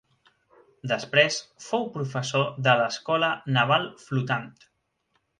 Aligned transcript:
Després 0.91 1.35
fou 1.65 1.85
professor 1.97 2.47
de 2.67 2.73
l'Escola 2.79 3.29
Naval 3.59 3.85
Flotant. 4.07 4.49